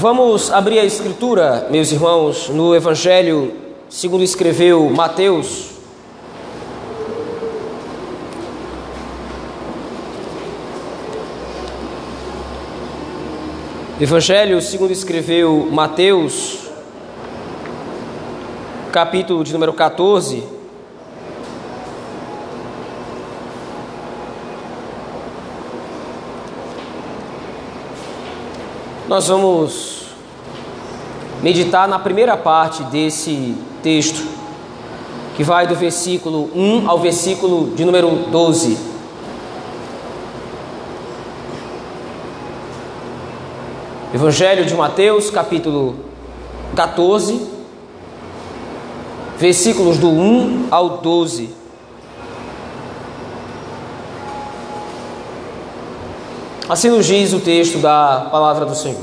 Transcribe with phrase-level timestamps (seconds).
[0.00, 3.52] Vamos abrir a escritura, meus irmãos, no Evangelho
[3.88, 5.70] segundo escreveu Mateus.
[14.00, 16.70] Evangelho segundo escreveu Mateus,
[18.92, 20.57] capítulo de número 14.
[29.08, 30.02] Nós vamos
[31.42, 34.22] meditar na primeira parte desse texto,
[35.34, 38.76] que vai do versículo 1 ao versículo de número 12.
[44.12, 45.96] Evangelho de Mateus, capítulo
[46.76, 47.48] 14,
[49.38, 51.48] versículos do 1 ao 12.
[56.68, 59.00] Assim nos diz o texto da palavra do Senhor.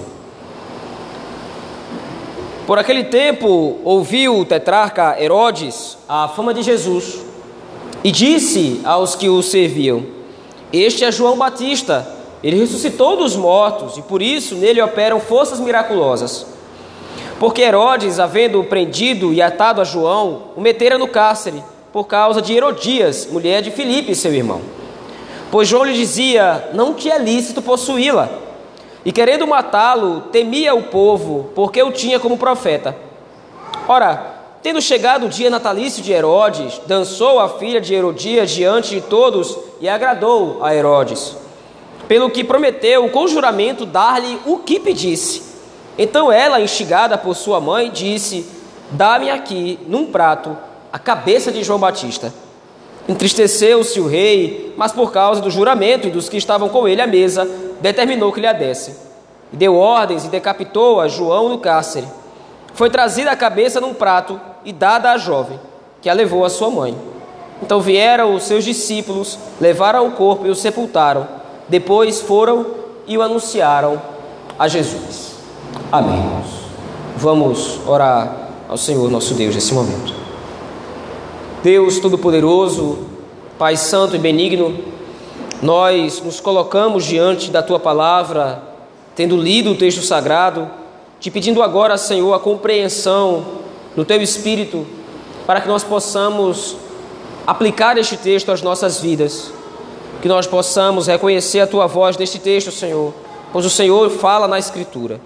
[2.68, 7.22] Por aquele tempo ouviu o tetrarca Herodes a fama de Jesus
[8.04, 10.06] e disse aos que o serviam:
[10.72, 12.08] Este é João Batista,
[12.44, 16.46] ele ressuscitou dos mortos e por isso nele operam forças miraculosas.
[17.40, 22.54] Porque Herodes, havendo prendido e atado a João, o metera no cárcere por causa de
[22.54, 24.62] Herodias, mulher de Filipe, seu irmão.
[25.52, 28.30] Pois João lhe dizia: Não te é lícito possuí-la.
[29.04, 32.96] E querendo matá-lo, temia o povo, porque o tinha como profeta.
[33.88, 39.02] Ora, tendo chegado o dia natalício de Herodes, dançou a filha de Herodias diante de
[39.02, 41.38] todos e agradou a Herodes.
[42.08, 45.44] Pelo que prometeu com juramento dar-lhe o que pedisse.
[45.98, 48.50] Então ela, instigada por sua mãe, disse:
[48.90, 50.58] Dá-me aqui, num prato,
[50.92, 52.34] a cabeça de João Batista.
[53.08, 57.08] Entristeceu-se o rei, mas por causa do juramento e dos que estavam com ele à
[57.08, 57.48] mesa,
[57.80, 58.96] determinou que lhe a desse.
[59.52, 62.08] Deu ordens e decapitou a João no cárcere.
[62.74, 65.60] Foi trazida a cabeça num prato e dada à jovem,
[66.02, 66.98] que a levou à sua mãe.
[67.62, 71.28] Então vieram os seus discípulos, levaram o corpo e o sepultaram.
[71.70, 72.66] Depois foram
[73.08, 74.02] e o anunciaram
[74.58, 75.36] a Jesus.
[75.92, 76.24] Amém.
[77.18, 80.25] Vamos orar ao Senhor nosso Deus nesse momento.
[81.66, 83.00] Deus Todo-Poderoso,
[83.58, 84.78] Pai Santo e Benigno,
[85.64, 88.62] nós nos colocamos diante da Tua palavra,
[89.16, 90.70] tendo lido o texto sagrado,
[91.20, 93.44] te pedindo agora, Senhor, a compreensão
[93.96, 94.86] do Teu Espírito,
[95.48, 96.78] para que nós possamos
[97.48, 99.52] aplicar este texto às nossas vidas,
[100.22, 103.12] que nós possamos reconhecer a Tua voz neste texto, Senhor,
[103.52, 105.20] pois o Senhor fala na Escritura.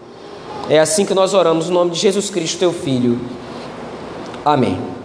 [0.70, 3.20] É assim que nós oramos, no nome de Jesus Cristo, Teu Filho.
[4.46, 4.99] Amém.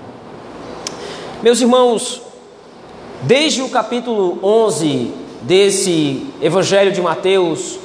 [1.45, 2.23] Meus irmãos,
[3.21, 5.13] desde o capítulo 11
[5.43, 7.79] desse Evangelho de Mateus,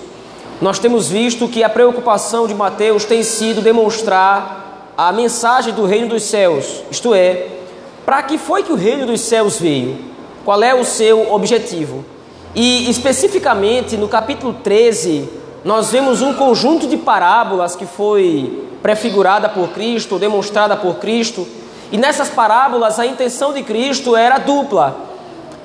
[0.61, 6.07] nós temos visto que a preocupação de Mateus tem sido demonstrar a mensagem do reino
[6.07, 7.47] dos céus, isto é,
[8.05, 9.97] para que foi que o reino dos céus veio?
[10.45, 12.05] Qual é o seu objetivo?
[12.55, 15.27] E especificamente no capítulo 13,
[15.65, 21.45] nós vemos um conjunto de parábolas que foi prefigurada por Cristo, demonstrada por Cristo,
[21.91, 24.95] e nessas parábolas a intenção de Cristo era dupla.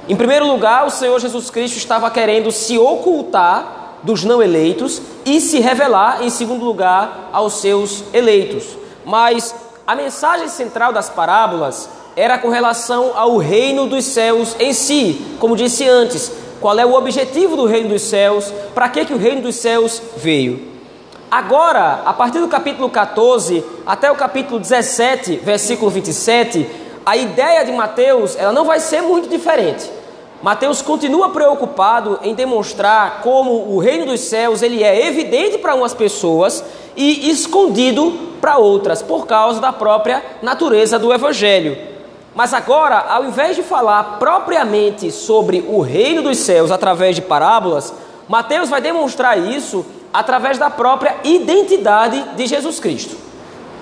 [0.09, 5.41] Em primeiro lugar, o Senhor Jesus Cristo estava querendo se ocultar dos não eleitos e
[5.41, 8.65] se revelar, em segundo lugar, aos seus eleitos.
[9.05, 9.55] Mas
[9.87, 15.57] a mensagem central das parábolas era com relação ao reino dos céus em si, como
[15.57, 16.31] disse antes.
[16.61, 18.53] Qual é o objetivo do reino dos céus?
[18.75, 20.74] Para que, que o reino dos céus veio?
[21.35, 26.65] Agora, a partir do capítulo 14 até o capítulo 17, versículo 27,
[27.05, 29.91] a ideia de Mateus ela não vai ser muito diferente.
[30.41, 35.93] Mateus continua preocupado em demonstrar como o reino dos céus ele é evidente para umas
[35.93, 36.63] pessoas
[36.95, 41.77] e escondido para outras, por causa da própria natureza do evangelho.
[42.33, 47.93] Mas agora, ao invés de falar propriamente sobre o reino dos céus através de parábolas,
[48.29, 49.85] Mateus vai demonstrar isso
[50.15, 53.17] através da própria identidade de Jesus Cristo.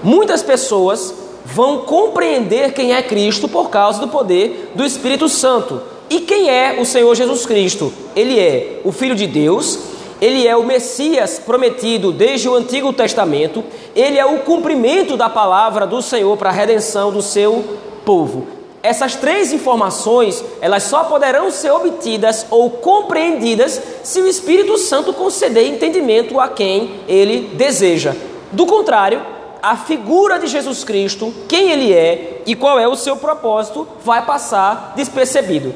[0.02, 1.14] Muitas pessoas
[1.44, 5.82] vão compreender quem é Cristo por causa do poder do Espírito Santo.
[6.08, 7.92] E quem é o Senhor Jesus Cristo?
[8.16, 9.78] Ele é o Filho de Deus,
[10.20, 13.62] ele é o Messias prometido desde o Antigo Testamento,
[13.94, 18.61] ele é o cumprimento da palavra do Senhor para a redenção do seu povo.
[18.82, 25.68] Essas três informações, elas só poderão ser obtidas ou compreendidas se o Espírito Santo conceder
[25.68, 28.12] entendimento a quem ele deseja.
[28.50, 29.24] Do contrário,
[29.62, 34.26] a figura de Jesus Cristo, quem ele é e qual é o seu propósito, vai
[34.26, 35.72] passar despercebido.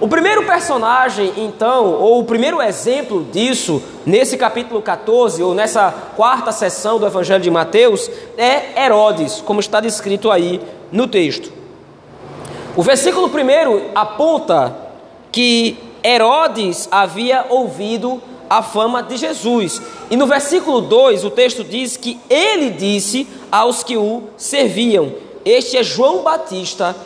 [0.00, 6.52] O primeiro personagem, então, ou o primeiro exemplo disso, nesse capítulo 14, ou nessa quarta
[6.52, 8.08] sessão do Evangelho de Mateus,
[8.38, 10.60] é Herodes, como está descrito aí
[10.92, 11.63] no texto.
[12.76, 14.76] O versículo primeiro aponta
[15.30, 19.80] que Herodes havia ouvido a fama de Jesus.
[20.10, 25.12] E no versículo 2, o texto diz que ele disse aos que o serviam:
[25.44, 26.96] Este é João Batista,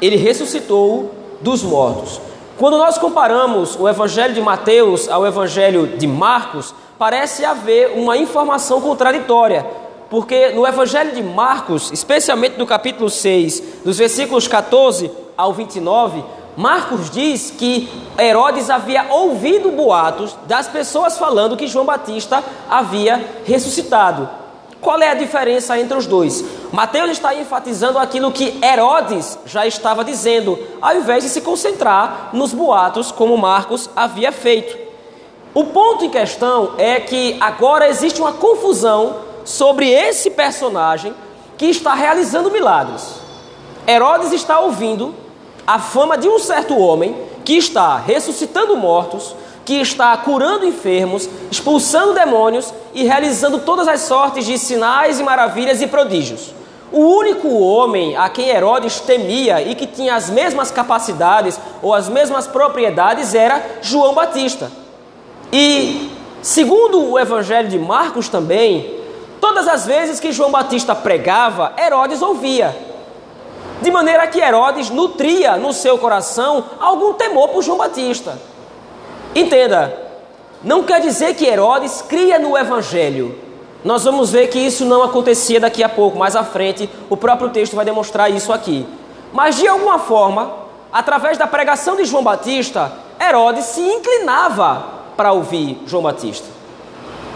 [0.00, 1.10] ele ressuscitou
[1.42, 2.20] dos mortos.
[2.56, 8.80] Quando nós comparamos o evangelho de Mateus ao evangelho de Marcos, parece haver uma informação
[8.80, 9.64] contraditória.
[10.10, 16.24] Porque no evangelho de Marcos, especialmente no capítulo 6, dos versículos 14 ao 29,
[16.56, 17.88] Marcos diz que
[18.18, 24.28] Herodes havia ouvido boatos das pessoas falando que João Batista havia ressuscitado.
[24.80, 26.44] Qual é a diferença entre os dois?
[26.72, 32.54] Mateus está enfatizando aquilo que Herodes já estava dizendo, ao invés de se concentrar nos
[32.54, 34.76] boatos como Marcos havia feito.
[35.52, 41.14] O ponto em questão é que agora existe uma confusão sobre esse personagem
[41.56, 43.14] que está realizando milagres.
[43.86, 45.14] Herodes está ouvindo
[45.66, 47.16] a fama de um certo homem
[47.46, 49.34] que está ressuscitando mortos,
[49.64, 55.80] que está curando enfermos, expulsando demônios e realizando todas as sortes de sinais e maravilhas
[55.80, 56.52] e prodígios.
[56.92, 62.06] O único homem a quem Herodes temia e que tinha as mesmas capacidades ou as
[62.06, 64.70] mesmas propriedades era João Batista.
[65.50, 66.10] E,
[66.42, 68.97] segundo o Evangelho de Marcos também,
[69.40, 72.76] todas as vezes que João Batista pregava, Herodes ouvia.
[73.80, 78.38] De maneira que Herodes nutria no seu coração algum temor por João Batista.
[79.34, 79.96] Entenda,
[80.62, 83.38] não quer dizer que Herodes cria no Evangelho.
[83.84, 87.50] Nós vamos ver que isso não acontecia daqui a pouco, mais à frente, o próprio
[87.50, 88.84] texto vai demonstrar isso aqui.
[89.32, 90.52] Mas de alguma forma,
[90.92, 94.84] através da pregação de João Batista, Herodes se inclinava
[95.16, 96.57] para ouvir João Batista.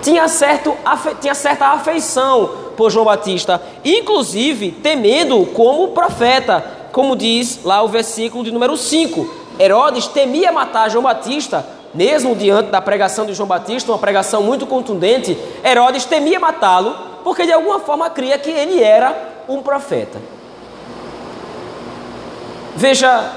[0.03, 0.77] Tinha, certo,
[1.21, 8.43] tinha certa afeição por João Batista, inclusive temendo como profeta, como diz lá o versículo
[8.43, 9.43] de número 5.
[9.59, 11.65] Herodes temia matar João Batista,
[11.95, 15.39] mesmo diante da pregação de João Batista, uma pregação muito contundente.
[15.65, 20.21] Herodes temia matá-lo, porque de alguma forma cria que ele era um profeta.
[22.75, 23.31] Veja,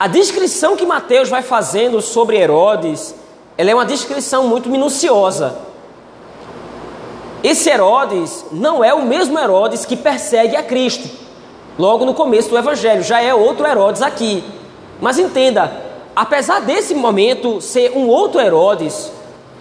[0.00, 3.14] a descrição que Mateus vai fazendo sobre Herodes,
[3.58, 5.58] ela é uma descrição muito minuciosa.
[7.42, 11.08] Esse Herodes não é o mesmo Herodes que persegue a Cristo.
[11.76, 14.44] Logo no começo do Evangelho, já é outro Herodes aqui.
[15.00, 15.72] Mas entenda,
[16.14, 19.10] apesar desse momento ser um outro Herodes,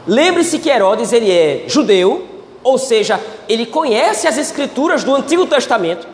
[0.06, 2.24] lembre-se que Herodes ele é judeu,
[2.64, 6.08] ou seja, ele conhece as escrituras do Antigo Testamento.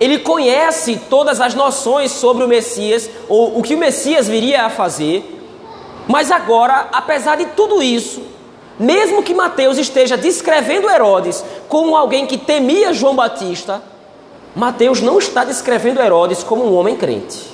[0.00, 4.70] Ele conhece todas as noções sobre o Messias, ou o que o Messias viria a
[4.70, 5.41] fazer.
[6.08, 8.22] Mas agora, apesar de tudo isso,
[8.78, 13.82] mesmo que Mateus esteja descrevendo Herodes como alguém que temia João Batista,
[14.54, 17.52] Mateus não está descrevendo Herodes como um homem crente.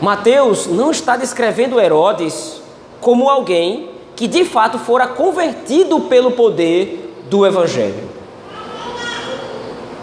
[0.00, 2.60] Mateus não está descrevendo Herodes
[3.00, 8.08] como alguém que de fato fora convertido pelo poder do Evangelho.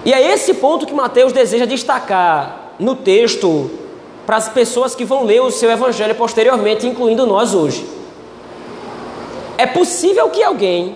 [0.04, 3.72] E é esse ponto que Mateus deseja destacar no texto
[4.26, 7.88] para as pessoas que vão ler o seu Evangelho posteriormente, incluindo nós hoje.
[9.58, 10.96] É possível que alguém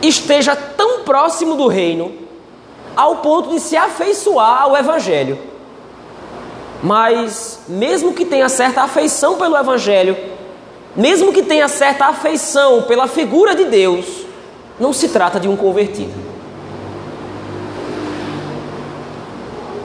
[0.00, 2.12] esteja tão próximo do reino
[2.94, 5.38] ao ponto de se afeiçoar ao Evangelho.
[6.82, 10.16] Mas, mesmo que tenha certa afeição pelo Evangelho,
[10.94, 14.06] mesmo que tenha certa afeição pela figura de Deus,
[14.78, 16.14] não se trata de um convertido.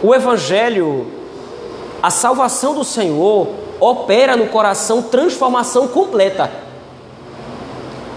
[0.03, 1.05] O Evangelho,
[2.01, 3.47] a salvação do Senhor,
[3.79, 6.51] opera no coração transformação completa.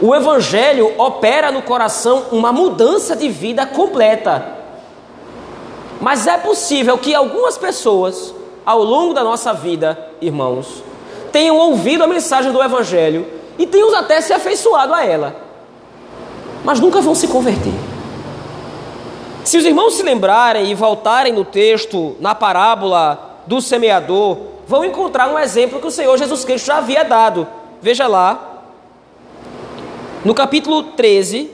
[0.00, 4.54] O Evangelho opera no coração uma mudança de vida completa.
[6.00, 10.82] Mas é possível que algumas pessoas, ao longo da nossa vida, irmãos,
[11.30, 13.26] tenham ouvido a mensagem do Evangelho
[13.58, 15.36] e tenham até se afeiçoado a ela,
[16.64, 17.72] mas nunca vão se converter.
[19.44, 25.28] Se os irmãos se lembrarem e voltarem no texto, na parábola do semeador, vão encontrar
[25.28, 27.46] um exemplo que o Senhor Jesus Cristo já havia dado.
[27.80, 28.62] Veja lá,
[30.24, 31.50] no capítulo 13,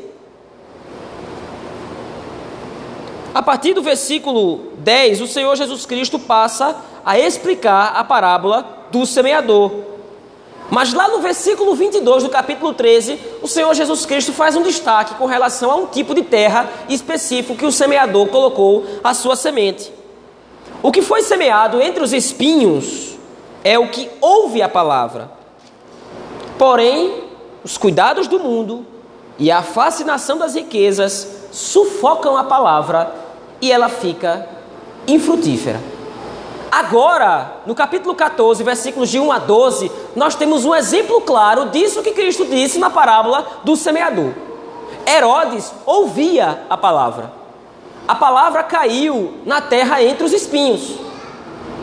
[3.34, 9.04] a partir do versículo 10, o Senhor Jesus Cristo passa a explicar a parábola do
[9.06, 9.72] semeador.
[10.70, 15.16] Mas lá no versículo 22 do capítulo 13, o Senhor Jesus Cristo faz um destaque
[15.16, 19.92] com relação a um tipo de terra específico que o semeador colocou a sua semente.
[20.82, 23.18] O que foi semeado entre os espinhos
[23.62, 25.30] é o que ouve a palavra.
[26.58, 27.24] Porém,
[27.62, 28.86] os cuidados do mundo
[29.38, 33.14] e a fascinação das riquezas sufocam a palavra
[33.60, 34.48] e ela fica
[35.06, 35.80] infrutífera.
[36.70, 42.02] Agora, no capítulo 14, versículos de 1 a 12, nós temos um exemplo claro disso
[42.02, 44.32] que Cristo disse na parábola do semeador.
[45.06, 47.39] Herodes ouvia a palavra.
[48.06, 50.94] A palavra caiu na terra entre os espinhos.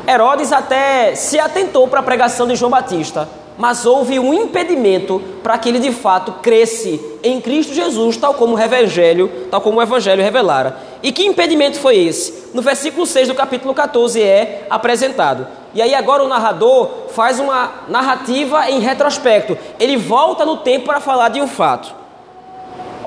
[0.08, 5.58] Herodes até se atentou para a pregação de João Batista, mas houve um impedimento para
[5.58, 9.82] que ele de fato cresce em Cristo Jesus, tal como o evangelho, tal como o
[9.82, 10.78] evangelho revelara.
[11.02, 12.52] E que impedimento foi esse?
[12.54, 15.48] No versículo 6 do capítulo 14 é apresentado.
[15.74, 19.58] E aí agora o narrador faz uma narrativa em retrospecto.
[19.80, 21.97] Ele volta no tempo para falar de um fato.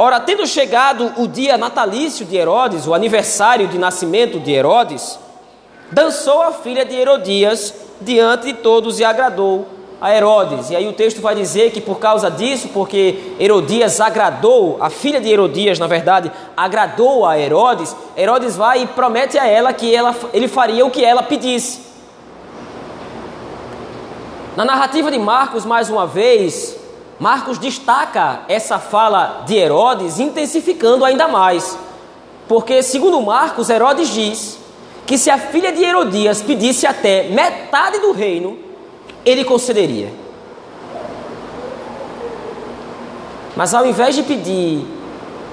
[0.03, 5.19] Ora, tendo chegado o dia natalício de Herodes, o aniversário de nascimento de Herodes,
[5.93, 9.67] dançou a filha de Herodias diante de todos e agradou
[10.01, 10.71] a Herodes.
[10.71, 15.21] E aí o texto vai dizer que por causa disso, porque Herodias agradou, a filha
[15.21, 20.17] de Herodias, na verdade, agradou a Herodes, Herodes vai e promete a ela que ela,
[20.33, 21.83] ele faria o que ela pedisse.
[24.57, 26.80] Na narrativa de Marcos, mais uma vez,
[27.21, 31.79] Marcos destaca essa fala de Herodes, intensificando ainda mais.
[32.49, 34.59] Porque, segundo Marcos, Herodes diz
[35.07, 38.59] que se a filha de Herodias pedisse até metade do reino,
[39.23, 40.11] ele concederia.
[43.55, 44.87] Mas ao invés de pedir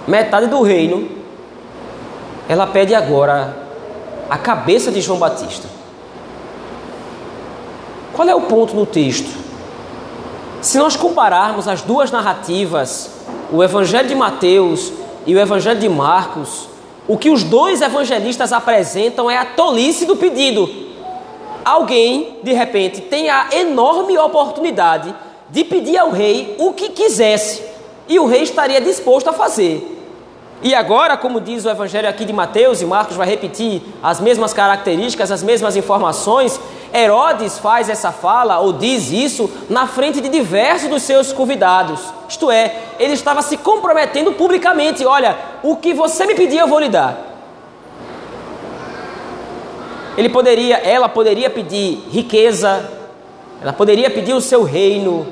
[0.08, 1.10] metade do reino,
[2.48, 3.68] ela pede agora
[4.30, 5.68] a cabeça de João Batista.
[8.14, 9.47] Qual é o ponto no texto?
[10.68, 13.10] Se nós compararmos as duas narrativas,
[13.54, 14.92] o Evangelho de Mateus
[15.26, 16.68] e o Evangelho de Marcos,
[17.08, 20.70] o que os dois evangelistas apresentam é a tolice do pedido.
[21.64, 25.16] Alguém, de repente, tem a enorme oportunidade
[25.50, 27.64] de pedir ao rei o que quisesse,
[28.06, 29.94] e o rei estaria disposto a fazer.
[30.62, 34.52] E agora, como diz o evangelho aqui de Mateus, e Marcos vai repetir as mesmas
[34.52, 36.60] características, as mesmas informações,
[36.94, 42.00] Herodes faz essa fala ou diz isso na frente de diversos dos seus convidados.
[42.28, 46.80] Isto é, ele estava se comprometendo publicamente: olha, o que você me pedir eu vou
[46.80, 47.18] lhe dar.
[50.18, 52.90] Ele poderia, ela poderia pedir riqueza,
[53.62, 55.28] ela poderia pedir o seu reino,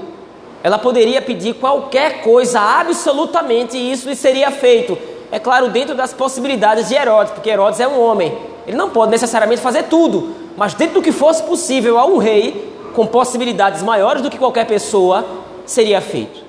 [0.63, 4.97] ela poderia pedir qualquer coisa, absolutamente, isso lhe seria feito.
[5.31, 8.37] É claro, dentro das possibilidades de Herodes, porque Herodes é um homem.
[8.67, 12.73] Ele não pode necessariamente fazer tudo, mas dentro do que fosse possível a um rei,
[12.93, 15.25] com possibilidades maiores do que qualquer pessoa,
[15.65, 16.43] seria feito.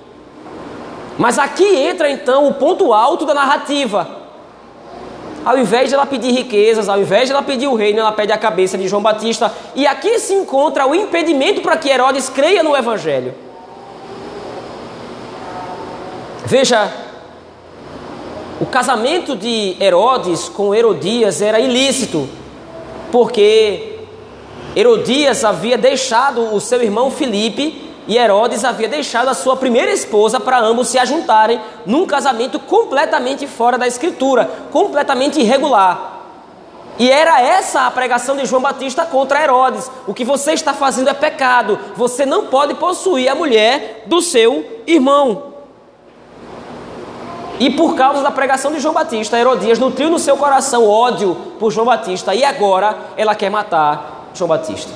[1.19, 4.27] Mas aqui entra então o ponto alto da narrativa.
[5.45, 8.33] Ao invés de ela pedir riquezas, ao invés de ela pedir o reino, ela pede
[8.33, 9.53] a cabeça de João Batista.
[9.75, 13.35] E aqui se encontra o impedimento para que Herodes creia no Evangelho.
[16.45, 16.93] Veja,
[18.61, 22.29] o casamento de Herodes com Herodias era ilícito,
[23.11, 23.96] porque
[24.77, 30.39] Herodias havia deixado o seu irmão Filipe e Herodes havia deixado a sua primeira esposa
[30.39, 36.13] para ambos se ajuntarem num casamento completamente fora da escritura, completamente irregular.
[36.99, 39.91] E era essa a pregação de João Batista contra Herodes.
[40.07, 41.79] O que você está fazendo é pecado.
[41.95, 45.55] Você não pode possuir a mulher do seu irmão.
[47.59, 51.71] E por causa da pregação de João Batista, Herodias nutriu no seu coração ódio por
[51.71, 54.91] João Batista e agora ela quer matar João Batista.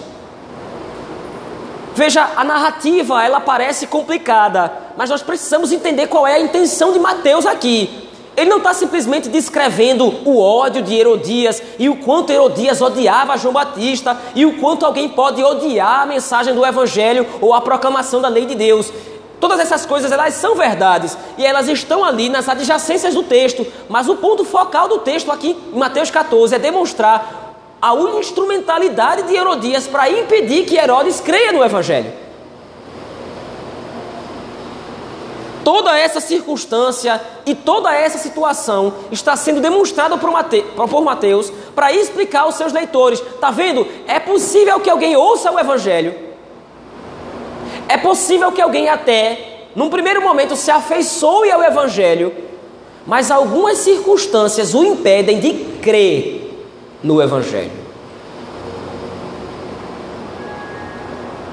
[1.94, 6.98] Veja, a narrativa ela parece complicada, mas nós precisamos entender qual é a intenção de
[6.98, 8.08] Mateus aqui.
[8.36, 13.52] Ele não está simplesmente descrevendo o ódio de Herodias e o quanto Herodias odiava João
[13.52, 18.28] Batista e o quanto alguém pode odiar a mensagem do Evangelho ou a proclamação da
[18.28, 18.90] lei de Deus.
[19.40, 24.08] Todas essas coisas elas são verdades e elas estão ali nas adjacências do texto, mas
[24.08, 27.39] o ponto focal do texto aqui em Mateus 14 é demonstrar
[27.80, 32.12] a instrumentalidade de Herodias para impedir que Herodes creia no Evangelho.
[35.64, 41.92] Toda essa circunstância e toda essa situação está sendo demonstrada por, Mate, por Mateus para
[41.92, 43.86] explicar aos seus leitores: está vendo?
[44.06, 46.14] É possível que alguém ouça o Evangelho,
[47.88, 52.34] é possível que alguém até, num primeiro momento, se afeiçoe ao Evangelho,
[53.06, 56.49] mas algumas circunstâncias o impedem de crer
[57.02, 57.72] no Evangelho.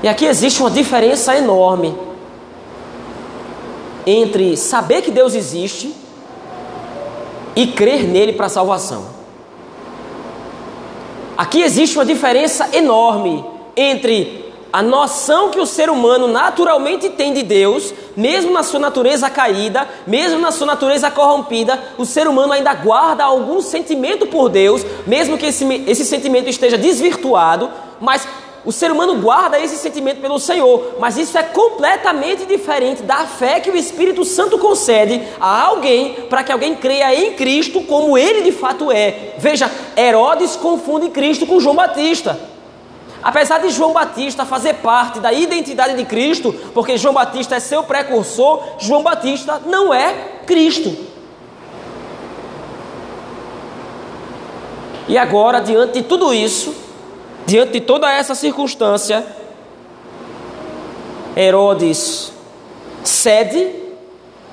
[0.03, 1.95] E aqui existe uma diferença enorme
[4.05, 5.93] entre saber que Deus existe
[7.55, 9.17] e crer nele para salvação.
[11.37, 13.43] aqui existe uma diferença enorme
[13.75, 19.29] entre a noção que o ser humano naturalmente tem de Deus, mesmo na sua natureza
[19.29, 24.85] caída, mesmo na sua natureza corrompida, o ser humano ainda guarda algum sentimento por Deus,
[25.05, 27.69] mesmo que esse, esse sentimento esteja desvirtuado,
[27.99, 28.27] mas
[28.67, 33.61] o ser humano guarda esse sentimento pelo Senhor, mas isso é completamente diferente da fé
[33.61, 38.41] que o Espírito Santo concede a alguém para que alguém creia em Cristo como ele
[38.41, 39.35] de fato é.
[39.37, 42.56] Veja, Herodes confunde Cristo com João Batista.
[43.27, 47.83] Apesar de João Batista fazer parte da identidade de Cristo, porque João Batista é seu
[47.83, 50.13] precursor, João Batista não é
[50.45, 50.95] Cristo.
[55.09, 56.73] E agora, diante de tudo isso,
[57.45, 59.27] diante de toda essa circunstância,
[61.35, 62.31] Herodes
[63.03, 63.75] cede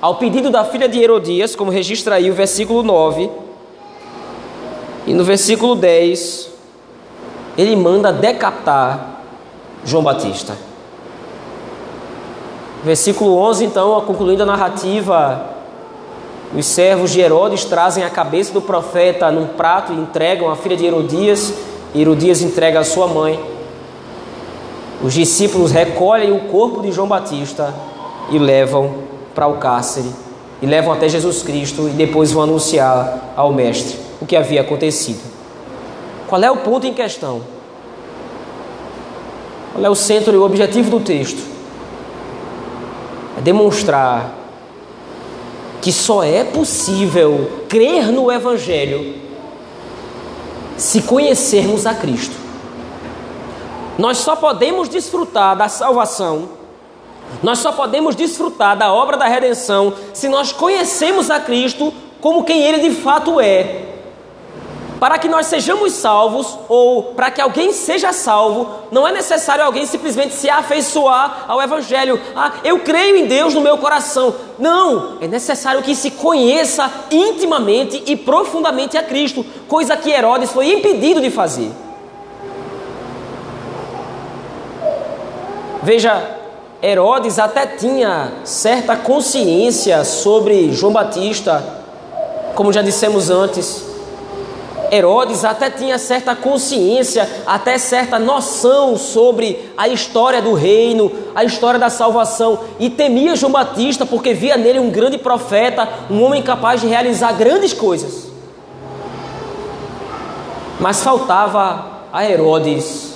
[0.01, 3.29] ao pedido da filha de Herodias, como registra aí o versículo 9.
[5.07, 6.54] E no versículo 10,
[7.57, 9.19] ele manda decapitar
[9.85, 10.57] João Batista.
[12.83, 15.41] Versículo 11, então, concluindo a narrativa,
[16.55, 20.77] os servos de Herodes trazem a cabeça do profeta num prato e entregam à filha
[20.77, 21.53] de Herodias.
[21.93, 23.39] Herodias entrega a sua mãe.
[25.03, 27.73] Os discípulos recolhem o corpo de João Batista
[28.29, 28.93] e levam
[29.33, 30.09] para o cárcere.
[30.61, 35.34] E levam até Jesus Cristo e depois vão anunciar ao Mestre o que havia acontecido.
[36.35, 37.41] Qual é o ponto em questão?
[39.71, 41.41] Qual é o centro e o objetivo do texto?
[43.37, 44.35] É demonstrar
[45.81, 49.15] que só é possível crer no Evangelho
[50.75, 52.35] se conhecermos a Cristo.
[53.97, 56.49] Nós só podemos desfrutar da salvação,
[57.41, 62.61] nós só podemos desfrutar da obra da redenção se nós conhecemos a Cristo como quem
[62.61, 63.94] Ele de fato é,
[65.05, 69.85] para que nós sejamos salvos ou para que alguém seja salvo, não é necessário alguém
[69.85, 72.19] simplesmente se afeiçoar ao Evangelho.
[72.35, 74.33] Ah, eu creio em Deus no meu coração.
[74.57, 80.73] Não, é necessário que se conheça intimamente e profundamente a Cristo, coisa que Herodes foi
[80.73, 81.71] impedido de fazer.
[85.83, 86.31] Veja,
[86.81, 91.63] Herodes até tinha certa consciência sobre João Batista,
[92.55, 93.84] como já dissemos antes.
[94.91, 101.79] Herodes até tinha certa consciência, até certa noção sobre a história do reino, a história
[101.79, 106.81] da salvação, e temia João Batista porque via nele um grande profeta, um homem capaz
[106.81, 108.27] de realizar grandes coisas.
[110.79, 113.15] Mas faltava a Herodes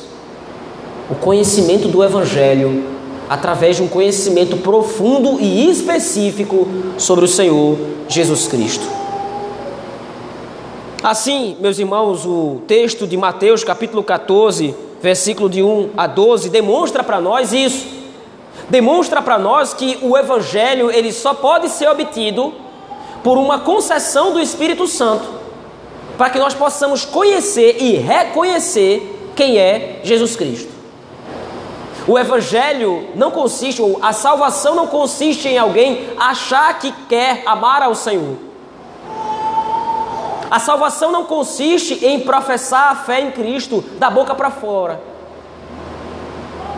[1.09, 2.83] o conhecimento do Evangelho
[3.29, 7.77] através de um conhecimento profundo e específico sobre o Senhor
[8.07, 8.98] Jesus Cristo.
[11.01, 17.01] Assim, meus irmãos, o texto de Mateus, capítulo 14, versículo de 1 a 12, demonstra
[17.01, 17.87] para nós isso.
[18.69, 22.53] Demonstra para nós que o evangelho ele só pode ser obtido
[23.23, 25.23] por uma concessão do Espírito Santo,
[26.17, 30.69] para que nós possamos conhecer e reconhecer quem é Jesus Cristo.
[32.05, 37.81] O evangelho não consiste, ou a salvação não consiste em alguém achar que quer amar
[37.81, 38.48] ao Senhor.
[40.49, 44.99] A salvação não consiste em professar a fé em Cristo da boca para fora.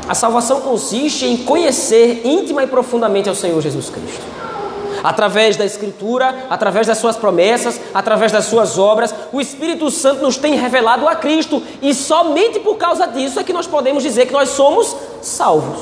[0.08, 4.22] A salvação consiste em conhecer íntima e profundamente ao Senhor Jesus Cristo.
[5.02, 10.38] Através da Escritura, através das Suas promessas, através das Suas obras, o Espírito Santo nos
[10.38, 14.34] tem revelado a Cristo e somente por causa disso é que nós podemos dizer que
[14.34, 15.80] nós somos salvos.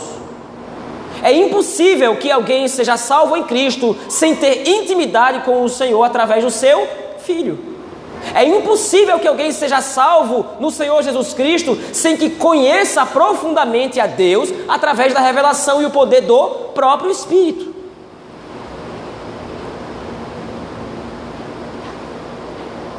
[1.23, 6.43] É impossível que alguém seja salvo em Cristo sem ter intimidade com o Senhor através
[6.43, 6.88] do seu
[7.25, 7.68] Filho.
[8.34, 14.08] É impossível que alguém seja salvo no Senhor Jesus Cristo sem que conheça profundamente a
[14.08, 17.79] Deus através da revelação e o poder do próprio Espírito.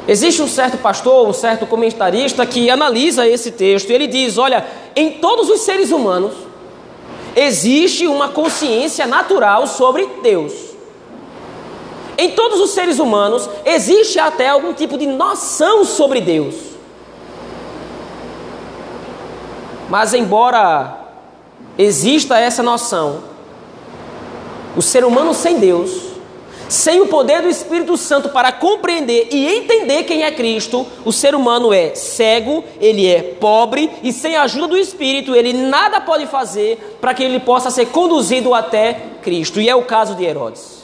[0.08, 4.66] Existe um certo pastor, um certo comentarista que analisa esse texto e ele diz: olha,
[4.96, 6.32] em todos os seres humanos
[7.36, 10.69] existe uma consciência natural sobre Deus.
[12.20, 16.54] Em todos os seres humanos existe até algum tipo de noção sobre Deus.
[19.88, 20.98] Mas, embora
[21.78, 23.24] exista essa noção,
[24.76, 26.10] o ser humano sem Deus,
[26.68, 31.34] sem o poder do Espírito Santo para compreender e entender quem é Cristo, o ser
[31.34, 36.26] humano é cego, ele é pobre e sem a ajuda do Espírito ele nada pode
[36.26, 39.58] fazer para que ele possa ser conduzido até Cristo.
[39.58, 40.79] E é o caso de Herodes.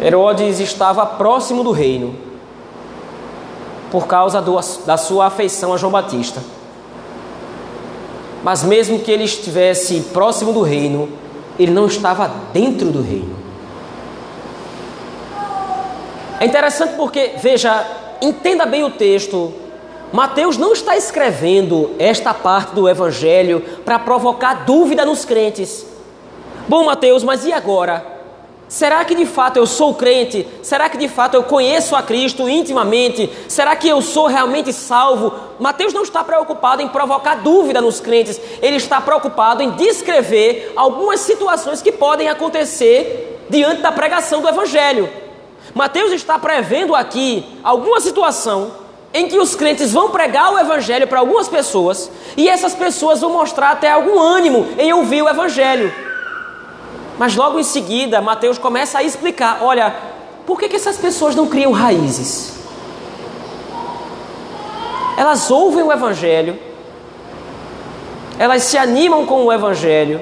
[0.00, 2.14] Herodes estava próximo do reino
[3.90, 6.42] por causa do, da sua afeição a João Batista.
[8.42, 11.08] Mas mesmo que ele estivesse próximo do reino,
[11.58, 13.36] ele não estava dentro do reino.
[16.38, 17.84] É interessante porque, veja,
[18.20, 19.52] entenda bem o texto.
[20.12, 25.86] Mateus não está escrevendo esta parte do evangelho para provocar dúvida nos crentes.
[26.68, 28.15] Bom, Mateus, mas e agora?
[28.68, 30.46] Será que de fato eu sou crente?
[30.60, 33.30] Será que de fato eu conheço a Cristo intimamente?
[33.48, 35.32] Será que eu sou realmente salvo?
[35.60, 41.20] Mateus não está preocupado em provocar dúvida nos crentes, ele está preocupado em descrever algumas
[41.20, 45.08] situações que podem acontecer diante da pregação do Evangelho.
[45.72, 48.72] Mateus está prevendo aqui alguma situação
[49.14, 53.30] em que os crentes vão pregar o Evangelho para algumas pessoas e essas pessoas vão
[53.30, 56.05] mostrar até algum ânimo em ouvir o Evangelho.
[57.18, 59.94] Mas logo em seguida, Mateus começa a explicar: olha,
[60.46, 62.54] por que, que essas pessoas não criam raízes?
[65.16, 66.58] Elas ouvem o Evangelho,
[68.38, 70.20] elas se animam com o Evangelho,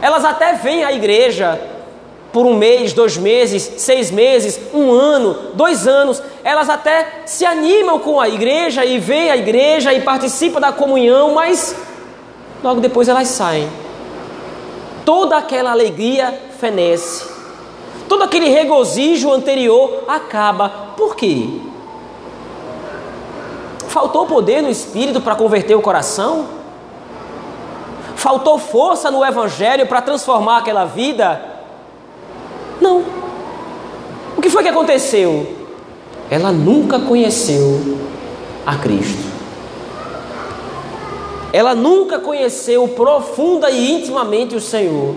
[0.00, 1.60] elas até vêm à igreja
[2.32, 8.00] por um mês, dois meses, seis meses, um ano, dois anos, elas até se animam
[8.00, 11.76] com a igreja e vêm à igreja e participam da comunhão, mas
[12.62, 13.68] logo depois elas saem
[15.04, 17.26] toda aquela alegria fenece,
[18.08, 20.68] todo aquele regozijo anterior acaba.
[20.96, 21.48] Por quê?
[23.88, 26.46] Faltou poder no espírito para converter o coração?
[28.16, 31.42] Faltou força no evangelho para transformar aquela vida?
[32.80, 33.02] Não.
[34.36, 35.56] O que foi que aconteceu?
[36.30, 37.98] Ela nunca conheceu
[38.64, 39.31] a Cristo.
[41.52, 45.14] Ela nunca conheceu profunda e intimamente o Senhor.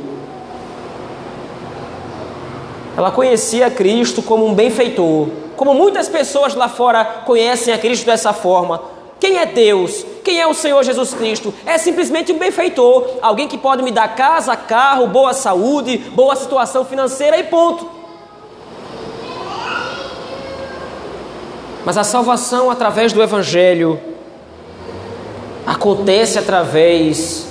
[2.97, 8.33] Ela conhecia Cristo como um benfeitor, como muitas pessoas lá fora conhecem a Cristo dessa
[8.33, 8.81] forma.
[9.19, 10.05] Quem é Deus?
[10.23, 11.53] Quem é o Senhor Jesus Cristo?
[11.65, 16.83] É simplesmente um benfeitor, alguém que pode me dar casa, carro, boa saúde, boa situação
[16.83, 17.89] financeira e ponto.
[21.85, 23.99] Mas a salvação através do Evangelho
[25.65, 27.47] acontece através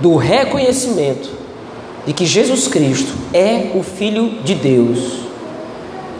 [0.00, 1.30] do reconhecimento
[2.06, 5.22] de que Jesus Cristo é o Filho de Deus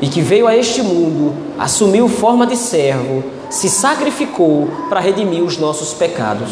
[0.01, 5.57] e que veio a este mundo, assumiu forma de servo, se sacrificou para redimir os
[5.57, 6.51] nossos pecados.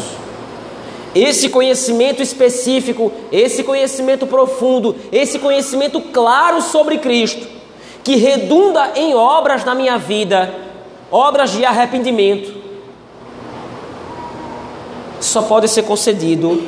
[1.13, 7.45] Esse conhecimento específico, esse conhecimento profundo, esse conhecimento claro sobre Cristo,
[8.03, 10.53] que redunda em obras na minha vida,
[11.11, 12.60] obras de arrependimento,
[15.21, 16.61] só pode ser concedido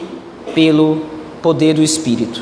[0.54, 1.02] pelo
[1.42, 2.42] poder do Espírito.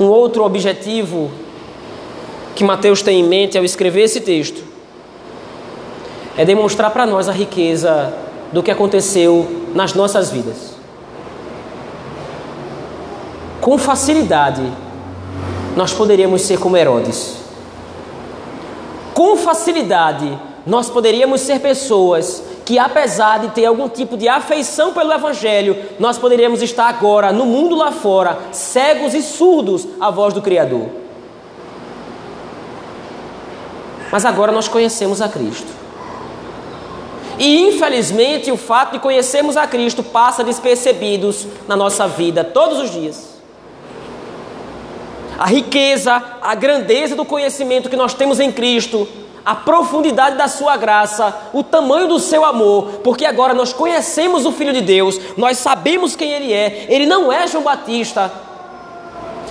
[0.00, 1.30] Um outro objetivo
[2.54, 4.62] que Mateus tem em mente ao escrever esse texto
[6.36, 8.14] é demonstrar para nós a riqueza
[8.52, 10.74] do que aconteceu nas nossas vidas.
[13.60, 14.62] Com facilidade,
[15.76, 17.36] nós poderíamos ser como Herodes.
[19.14, 25.12] Com facilidade, nós poderíamos ser pessoas que, apesar de ter algum tipo de afeição pelo
[25.12, 30.42] Evangelho, nós poderíamos estar agora no mundo lá fora, cegos e surdos à voz do
[30.42, 30.88] Criador.
[34.10, 35.72] Mas agora nós conhecemos a Cristo.
[37.38, 42.90] E infelizmente o fato de conhecermos a Cristo passa despercebidos na nossa vida todos os
[42.90, 43.32] dias.
[45.38, 49.08] A riqueza, a grandeza do conhecimento que nós temos em Cristo
[49.44, 54.52] a profundidade da sua graça, o tamanho do seu amor, porque agora nós conhecemos o
[54.52, 56.86] Filho de Deus, nós sabemos quem ele é.
[56.88, 58.30] Ele não é João Batista,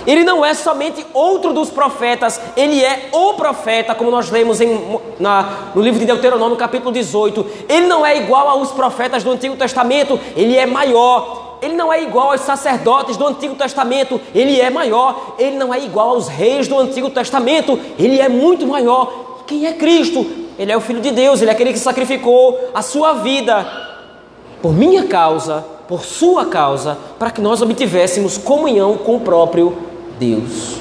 [0.06, 4.98] ele não é somente outro dos profetas, ele é o profeta, como nós lemos em,
[5.20, 7.46] na, no livro de Deuteronômio, capítulo 18.
[7.68, 11.50] Ele não é igual aos profetas do Antigo Testamento, ele é maior.
[11.62, 15.36] Ele não é igual aos sacerdotes do Antigo Testamento, ele é maior.
[15.38, 19.31] Ele não é igual aos reis do Antigo Testamento, ele é muito maior.
[19.52, 20.24] Quem é Cristo?
[20.58, 23.66] Ele é o Filho de Deus, ele é aquele que sacrificou a sua vida
[24.62, 29.76] por minha causa, por sua causa, para que nós obtivéssemos comunhão com o próprio
[30.18, 30.76] Deus.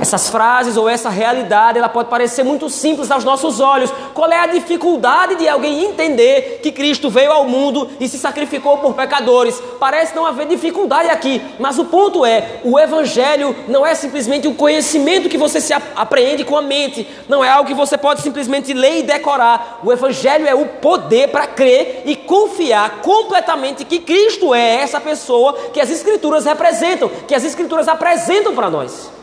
[0.00, 3.92] Essas frases ou essa realidade, ela pode parecer muito simples aos nossos olhos.
[4.14, 8.78] Qual é a dificuldade de alguém entender que Cristo veio ao mundo e se sacrificou
[8.78, 9.60] por pecadores?
[9.80, 14.54] Parece não haver dificuldade aqui, mas o ponto é, o evangelho não é simplesmente um
[14.54, 18.72] conhecimento que você se apreende com a mente, não é algo que você pode simplesmente
[18.72, 19.80] ler e decorar.
[19.82, 25.54] O evangelho é o poder para crer e confiar completamente que Cristo é essa pessoa
[25.72, 29.17] que as escrituras representam, que as escrituras apresentam para nós.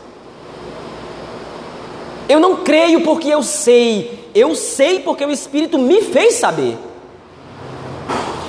[2.28, 6.76] Eu não creio porque eu sei, eu sei porque o Espírito me fez saber.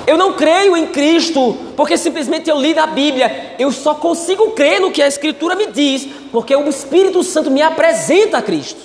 [0.06, 3.54] Eu não creio em Cristo porque simplesmente eu li na Bíblia.
[3.58, 7.60] Eu só consigo crer no que a Escritura me diz porque o Espírito Santo me
[7.60, 8.80] apresenta a Cristo.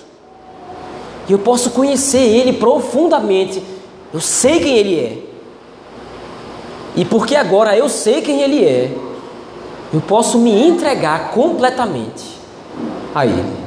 [1.28, 3.64] E eu posso conhecer Ele profundamente.
[4.14, 5.18] Eu sei quem Ele é.
[6.96, 8.92] E porque agora eu sei quem Ele é,
[9.94, 12.24] eu posso me entregar completamente
[13.16, 13.63] a Ele.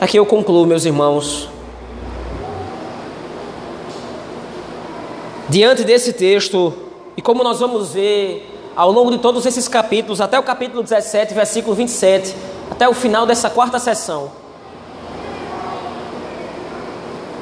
[0.00, 1.48] Aqui eu concluo, meus irmãos.
[5.48, 6.72] Diante desse texto,
[7.16, 11.34] e como nós vamos ver ao longo de todos esses capítulos, até o capítulo 17,
[11.34, 12.32] versículo 27,
[12.70, 14.30] até o final dessa quarta sessão.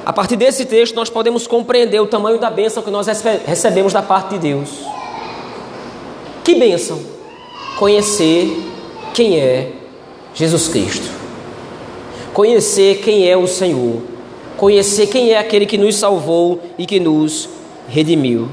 [0.07, 3.07] A partir desse texto, nós podemos compreender o tamanho da bênção que nós
[3.45, 4.71] recebemos da parte de Deus.
[6.43, 6.99] Que bênção!
[7.79, 8.57] Conhecer
[9.13, 9.73] quem é
[10.33, 11.16] Jesus Cristo
[12.37, 14.03] conhecer quem é o Senhor,
[14.59, 17.49] conhecer quem é aquele que nos salvou e que nos
[17.89, 18.51] redimiu.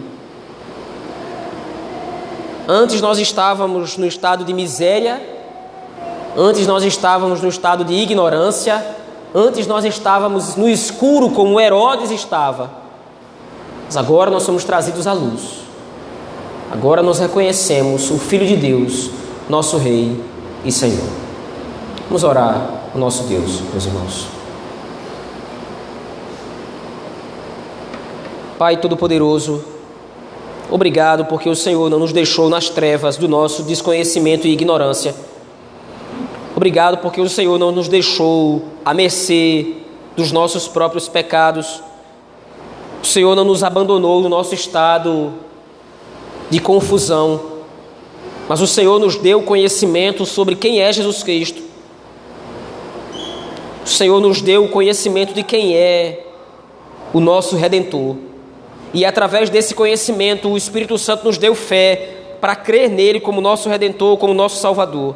[2.65, 5.21] Antes nós estávamos no estado de miséria,
[6.37, 8.81] antes nós estávamos no estado de ignorância,
[9.35, 12.71] antes nós estávamos no escuro como Herodes estava.
[13.85, 15.59] Mas agora nós somos trazidos à luz.
[16.71, 19.09] Agora nós reconhecemos o Filho de Deus,
[19.49, 20.17] nosso Rei
[20.63, 21.03] e Senhor.
[22.07, 24.27] Vamos orar o nosso Deus, meus irmãos.
[28.57, 29.63] Pai Todo-Poderoso,
[30.69, 35.15] obrigado porque o Senhor não nos deixou nas trevas do nosso desconhecimento e ignorância.
[36.55, 39.73] Obrigado porque o Senhor não nos deixou à mercê
[40.15, 41.81] dos nossos próprios pecados.
[43.01, 45.33] O Senhor não nos abandonou no nosso estado
[46.49, 47.41] de confusão,
[48.47, 51.62] mas o Senhor nos deu conhecimento sobre quem é Jesus Cristo
[53.83, 56.25] o Senhor nos deu o conhecimento de quem é
[57.11, 58.15] o nosso redentor.
[58.93, 63.69] E através desse conhecimento, o Espírito Santo nos deu fé para crer nele como nosso
[63.69, 65.15] redentor, como nosso salvador.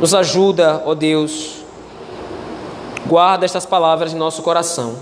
[0.00, 1.64] Nos ajuda, ó Deus.
[3.06, 4.96] Guarda estas palavras em nosso coração.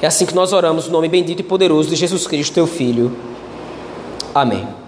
[0.00, 3.16] É assim que nós oramos, no nome bendito e poderoso de Jesus Cristo, teu Filho.
[4.34, 4.81] Amém.